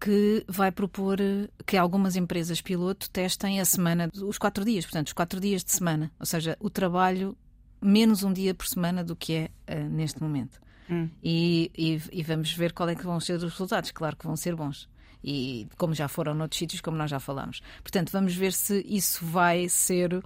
[0.00, 1.18] que vai propor
[1.64, 5.72] que algumas empresas piloto testem a semana, os quatro dias, portanto, os quatro dias de
[5.72, 7.36] semana, ou seja, o trabalho
[7.80, 10.60] menos um dia por semana do que é uh, neste momento.
[10.90, 11.08] Hum.
[11.22, 13.90] E, e, e, vamos ver qual é que vão ser os resultados.
[13.90, 14.88] Claro que vão ser bons.
[15.22, 17.60] E como já foram noutros sítios, como nós já falámos.
[17.82, 20.22] Portanto, vamos ver se isso vai ser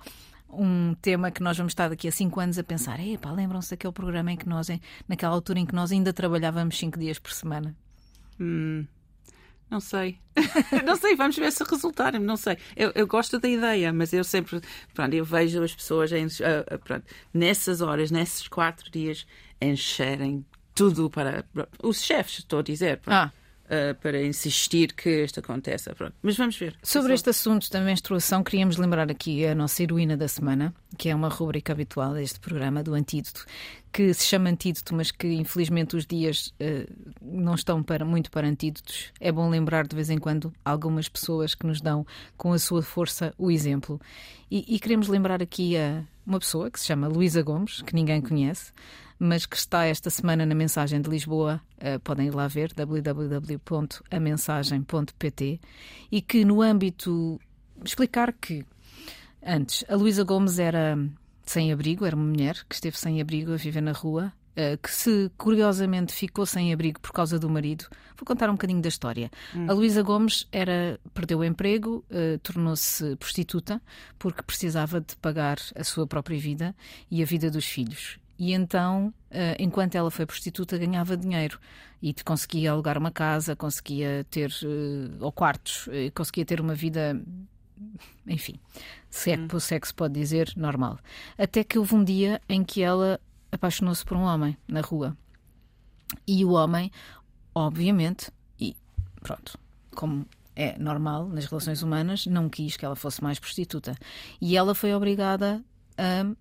[0.48, 3.00] um tema que nós vamos estar daqui a cinco anos a pensar.
[3.00, 4.68] Epá, lembram-se daquele programa em que nós,
[5.08, 7.74] naquela altura em que nós ainda trabalhávamos cinco dias por semana?
[8.38, 8.86] Hum.
[9.72, 10.18] Não sei.
[10.84, 12.12] não sei, vamos ver se resultar.
[12.20, 12.58] Não sei.
[12.76, 14.60] Eu, eu, gosto da ideia, mas eu sempre.
[14.92, 19.26] Pronto, eu vejo as pessoas em, uh, pronto, nessas horas, nesses quatro dias,
[19.58, 21.46] encherem tudo para.
[21.82, 22.98] Os chefes, estou a dizer.
[22.98, 23.14] Pronto.
[23.14, 23.41] Ah
[23.72, 25.94] uh, para insistir que isto aconteça.
[25.94, 26.14] Pronto.
[26.22, 26.76] Mas vamos ver.
[26.82, 31.14] Sobre este assunto da menstruação, queríamos lembrar aqui a nossa heroína da semana, que é
[31.14, 33.46] uma rubrica habitual deste programa, do Antídoto,
[33.92, 38.46] que se chama Antídoto, mas que infelizmente os dias uh, não estão para, muito para
[38.46, 39.12] antídotos.
[39.18, 42.06] É bom lembrar de vez em quando algumas pessoas que nos dão
[42.36, 44.00] com a sua força o exemplo.
[44.50, 48.20] E, e queremos lembrar aqui a uma pessoa que se chama Luísa Gomes, que ninguém
[48.20, 48.72] conhece
[49.24, 51.62] mas que está esta semana na Mensagem de Lisboa.
[51.78, 55.60] Uh, podem ir lá ver, www.amensagem.pt.
[56.10, 57.40] E que, no âmbito.
[57.84, 58.66] explicar que,
[59.40, 60.98] antes, a Luísa Gomes era
[61.44, 64.32] sem abrigo, era uma mulher que esteve sem abrigo a viver na rua.
[64.52, 67.86] Uh, que se curiosamente ficou sem abrigo por causa do marido.
[68.18, 69.30] Vou contar um bocadinho da história.
[69.56, 69.66] Hum.
[69.66, 73.80] A Luísa Gomes era, perdeu o emprego, uh, tornou-se prostituta
[74.18, 76.76] porque precisava de pagar a sua própria vida
[77.10, 78.18] e a vida dos filhos.
[78.42, 81.60] E então, eh, enquanto ela foi prostituta, ganhava dinheiro
[82.02, 87.22] e conseguia alugar uma casa, conseguia ter, eh, ou quartos, eh, conseguia ter uma vida,
[88.26, 88.56] enfim,
[89.08, 90.98] se é que, se é que se pode dizer, normal.
[91.38, 93.20] Até que houve um dia em que ela
[93.52, 95.16] apaixonou-se por um homem na rua.
[96.26, 96.90] E o homem,
[97.54, 98.74] obviamente, e
[99.22, 99.58] pronto,
[99.94, 103.94] como é normal nas relações humanas, não quis que ela fosse mais prostituta.
[104.40, 105.62] E ela foi obrigada
[105.96, 106.34] a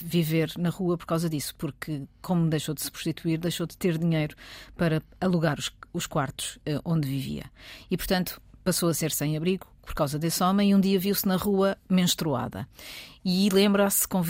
[0.00, 3.96] viver na rua por causa disso, porque, como deixou de se prostituir, deixou de ter
[3.98, 4.36] dinheiro
[4.76, 7.50] para alugar os, os quartos uh, onde vivia.
[7.90, 11.26] E, portanto, passou a ser sem abrigo por causa desse homem e um dia viu-se
[11.26, 12.68] na rua menstruada.
[13.24, 14.20] E lembra-se com,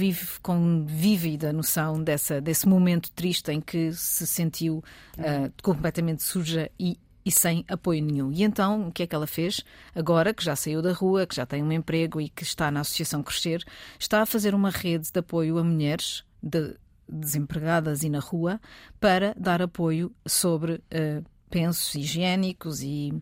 [0.42, 4.84] com vívida noção dessa, desse momento triste em que se sentiu
[5.18, 8.30] uh, completamente suja e e sem apoio nenhum.
[8.30, 9.64] E então, o que é que ela fez?
[9.92, 12.82] Agora que já saiu da rua, que já tem um emprego e que está na
[12.82, 13.64] Associação Crescer,
[13.98, 16.76] está a fazer uma rede de apoio a mulheres de,
[17.08, 18.60] desempregadas e na rua
[19.00, 23.12] para dar apoio sobre uh, pensos higiênicos e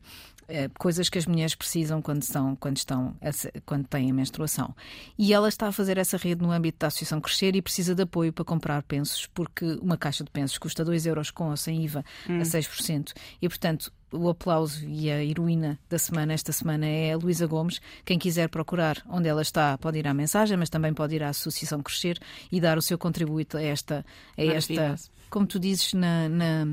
[0.48, 3.16] eh, coisas que as mulheres precisam quando estão, quando estão
[3.64, 4.74] quando têm a menstruação.
[5.18, 8.02] E ela está a fazer essa rede no âmbito da Associação Crescer e precisa de
[8.02, 11.84] apoio para comprar pensos, porque uma caixa de pensos custa 2 euros com ou sem
[11.84, 12.40] IVA hum.
[12.40, 13.12] a 6%.
[13.40, 17.80] E, portanto, o aplauso e a heroína da semana, esta semana, é a Luísa Gomes.
[18.04, 21.30] Quem quiser procurar onde ela está, pode ir à mensagem, mas também pode ir à
[21.30, 22.18] Associação Crescer
[22.50, 24.04] e dar o seu contributo a esta,
[24.38, 24.96] a esta
[25.34, 26.64] como tu dizes, na, na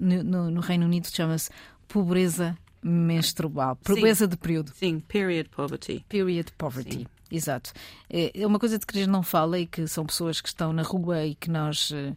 [0.00, 1.50] no, no Reino Unido chama-se
[1.86, 2.56] pobreza
[2.86, 4.72] menstrual, pobreza de período.
[4.74, 6.04] Sim, period poverty.
[6.08, 6.98] Period poverty.
[6.98, 7.06] Sim.
[7.30, 7.72] Exato.
[8.08, 10.48] É, é uma coisa de que a gente não fala e que são pessoas que
[10.48, 12.12] estão na rua e que nós eh,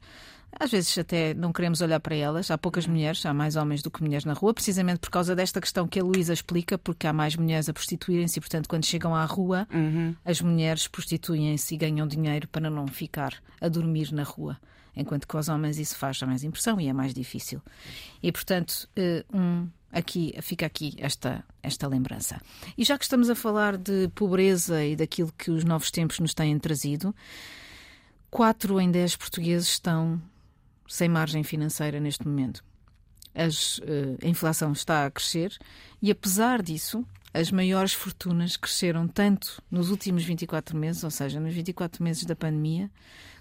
[0.58, 2.52] às vezes até não queremos olhar para elas.
[2.52, 2.94] Há poucas uhum.
[2.94, 6.00] mulheres, há mais homens do que mulheres na rua, precisamente por causa desta questão que
[6.00, 9.68] a Luísa explica, porque há mais mulheres a prostituírem-se e, portanto, quando chegam à rua,
[9.74, 10.16] uhum.
[10.24, 14.58] as mulheres prostituem-se e ganham dinheiro para não ficar a dormir na rua.
[14.96, 17.62] Enquanto que aos homens isso faz mais impressão e é mais difícil.
[18.22, 22.42] E, portanto, eh, um aqui fica aqui esta esta lembrança.
[22.78, 26.34] E já que estamos a falar de pobreza e daquilo que os novos tempos nos
[26.34, 27.14] têm trazido,
[28.30, 30.22] quatro em dez portugueses estão
[30.88, 32.64] sem margem financeira neste momento.
[33.34, 35.56] As, uh, a inflação está a crescer
[36.02, 41.54] e, apesar disso, as maiores fortunas cresceram tanto nos últimos 24 meses, ou seja, nos
[41.54, 42.90] 24 meses da pandemia,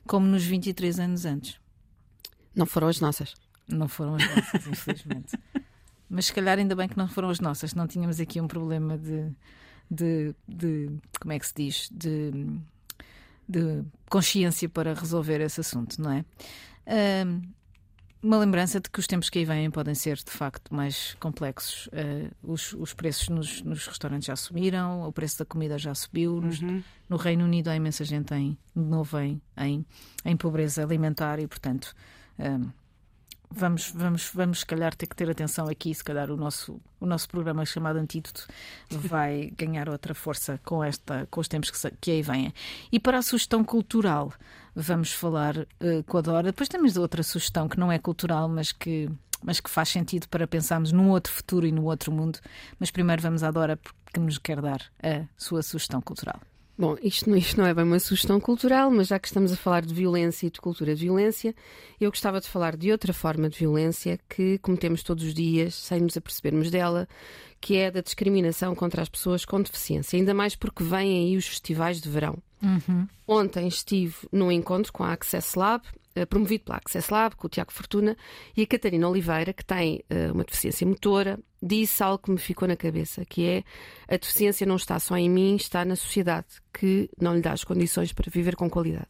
[0.07, 1.59] como nos 23 anos antes.
[2.55, 3.35] Não foram as nossas.
[3.67, 5.39] Não foram as nossas, infelizmente.
[6.09, 8.97] Mas se calhar ainda bem que não foram as nossas, não tínhamos aqui um problema
[8.97, 9.31] de,
[9.91, 10.91] de, de
[11.21, 12.47] como é que se diz, de,
[13.49, 16.25] de consciência para resolver esse assunto, não é?
[17.27, 17.43] Um,
[18.21, 21.87] uma lembrança de que os tempos que aí vêm podem ser de facto mais complexos.
[21.89, 26.41] Uh, os, os, preços nos, nos, restaurantes já subiram, o preço da comida já subiu.
[26.41, 26.83] Nos, uhum.
[27.09, 29.87] No Reino Unido há imensa gente em, de novo em, em,
[30.25, 31.95] em pobreza alimentar e, portanto,
[32.39, 32.71] um,
[33.51, 35.95] vamos, vamos, vamos, se calhar, ter que ter atenção aqui.
[35.95, 38.47] Se calhar, o nosso, o nosso programa chamado Antídoto
[38.91, 42.53] vai ganhar outra força com, esta, com os tempos que, que aí vêm.
[42.91, 44.33] E para a sugestão cultural,
[44.75, 46.43] vamos falar uh, com a Dora.
[46.45, 49.11] Depois temos outra sugestão que não é cultural, mas que,
[49.43, 52.39] mas que faz sentido para pensarmos num outro futuro e no outro mundo.
[52.79, 56.41] Mas primeiro vamos à Dora, porque nos quer dar a sua sugestão cultural.
[56.79, 59.85] Bom, isto, isto não é bem uma sugestão cultural, mas já que estamos a falar
[59.85, 61.53] de violência e de cultura de violência,
[62.01, 66.01] eu gostava de falar de outra forma de violência que cometemos todos os dias, sem
[66.01, 67.09] nos apercebermos dela,
[67.61, 71.49] que é da discriminação contra as pessoas com deficiência, ainda mais porque vêm aí os
[71.49, 72.39] festivais de verão.
[72.63, 73.09] Uhum.
[73.27, 75.83] Ontem estive num encontro com a Access Lab
[76.27, 78.17] promovido pela Access Lab, com o Tiago Fortuna,
[78.57, 82.67] e a Catarina Oliveira, que tem uh, uma deficiência motora, disse algo que me ficou
[82.69, 83.65] na cabeça, que é
[84.09, 87.65] a deficiência não está só em mim, está na sociedade, que não lhe dá as
[87.65, 89.09] condições para viver com qualidade.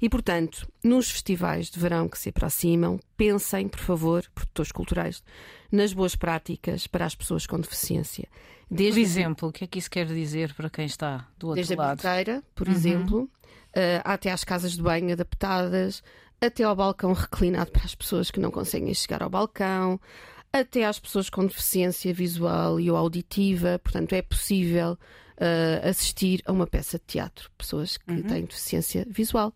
[0.00, 5.22] E, portanto, nos festivais de verão que se aproximam, pensem, por favor, produtores culturais,
[5.70, 8.28] nas boas práticas para as pessoas com deficiência.
[8.70, 11.56] Desde por exemplo, o que é que isso quer dizer para quem está do outro
[11.56, 12.02] desde lado?
[12.02, 12.74] Desde a por uhum.
[12.74, 16.02] exemplo, uh, até às casas de banho adaptadas,
[16.40, 20.00] até ao balcão reclinado para as pessoas que não conseguem chegar ao balcão,
[20.52, 23.80] até às pessoas com deficiência visual e ou auditiva.
[23.82, 27.50] Portanto, é possível uh, assistir a uma peça de teatro.
[27.58, 28.22] Pessoas que uhum.
[28.22, 29.52] têm deficiência visual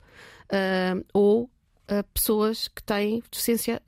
[0.53, 3.83] uh, ou uh, pessoas que têm deficiência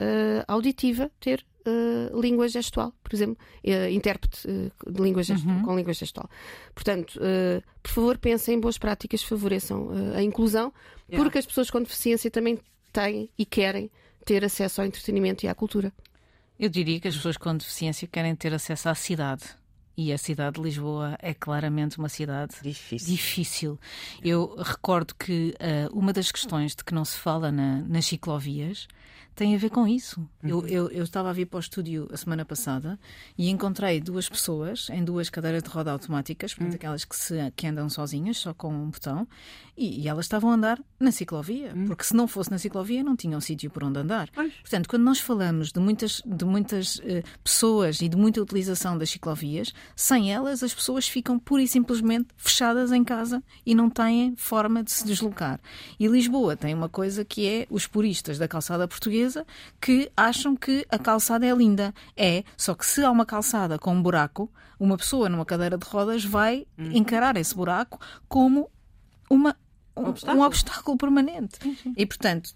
[0.47, 5.63] auditiva ter Uh, língua gestual, por exemplo, uh, intérprete uh, de língua gestual, uhum.
[5.63, 6.27] com língua gestual.
[6.75, 7.21] Portanto,
[7.83, 10.73] por favor, pensem em boas práticas que favoreçam a inclusão,
[11.07, 11.23] yeah.
[11.23, 12.59] porque as pessoas com deficiência também
[12.93, 13.91] têm e querem
[14.25, 15.93] ter acesso ao entretenimento e à cultura.
[16.59, 19.45] Eu diria que as pessoas com deficiência querem ter acesso à cidade.
[19.97, 23.09] E a cidade de Lisboa é claramente uma cidade difícil.
[23.09, 23.81] difícil.
[24.23, 28.87] Eu recordo que uh, uma das questões de que não se fala na, nas ciclovias
[29.35, 30.21] tem a ver com isso.
[30.43, 30.49] Uhum.
[30.49, 32.99] Eu, eu, eu, estava a vir para o estúdio a semana passada
[33.39, 36.77] e encontrei duas pessoas em duas cadeiras de roda automáticas, portanto, uhum.
[36.77, 39.27] aquelas que, se, que andam sozinhas, só com um botão,
[39.77, 41.87] e, e elas estavam a andar na ciclovia, uhum.
[41.87, 44.29] porque se não fosse na ciclovia não tinham sítio por onde andar.
[44.31, 49.11] Portanto, quando nós falamos de muitas, de muitas uh, pessoas e de muita utilização das
[49.11, 54.35] ciclovias, sem elas as pessoas ficam pura e simplesmente fechadas em casa e não têm
[54.37, 55.61] forma de se deslocar.
[55.99, 59.20] E Lisboa tem uma coisa que é os puristas da calçada portuguesa
[59.81, 61.95] que acham que a calçada é linda.
[62.17, 65.87] É, só que se há uma calçada com um buraco, uma pessoa numa cadeira de
[65.87, 66.93] rodas vai uhum.
[66.93, 68.71] encarar esse buraco como
[69.29, 69.57] uma,
[69.97, 70.43] um, obstáculo.
[70.43, 71.59] um obstáculo permanente.
[71.97, 72.55] E, portanto,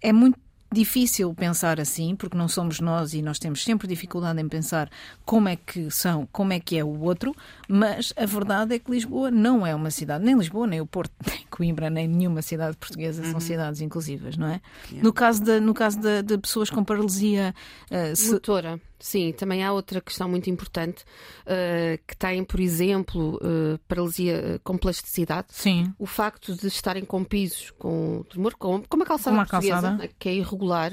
[0.00, 0.38] é muito
[0.76, 4.90] difícil pensar assim, porque não somos nós e nós temos sempre dificuldade em pensar
[5.24, 7.34] como é que são, como é que é o outro,
[7.66, 11.12] mas a verdade é que Lisboa não é uma cidade, nem Lisboa, nem o Porto,
[11.26, 13.30] nem Coimbra, nem nenhuma cidade portuguesa uhum.
[13.30, 14.60] são cidades inclusivas, não é?
[14.88, 15.02] Yeah.
[15.02, 17.54] No caso, de, no caso de, de pessoas com paralisia
[17.90, 18.80] uh, motora.
[18.98, 21.04] Sim, também há outra questão muito importante
[21.42, 25.48] uh, que tem, por exemplo, uh, paralisia com plasticidade.
[25.50, 25.92] Sim.
[25.98, 30.10] O facto de estarem com pisos, com tremor, com, com uma calçada uma portuguesa, calçada.
[30.18, 30.92] que é irregular,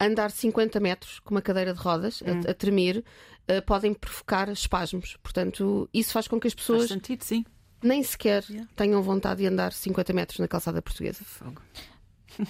[0.00, 2.40] andar 50 metros com uma cadeira de rodas hum.
[2.46, 3.04] a, a tremer
[3.50, 5.16] uh, podem provocar espasmos.
[5.22, 6.88] Portanto, isso faz com que as pessoas.
[6.88, 7.44] Faz sentido, sim.
[7.82, 8.66] Nem sequer yeah.
[8.74, 11.22] tenham vontade de andar 50 metros na calçada portuguesa.
[11.24, 11.60] Fogo.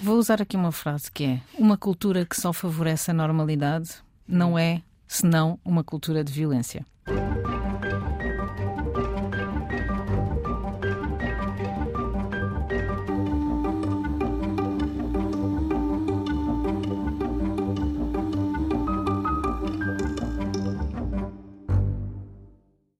[0.01, 4.59] Vou usar aqui uma frase que é: Uma cultura que só favorece a normalidade não
[4.59, 6.85] é senão uma cultura de violência.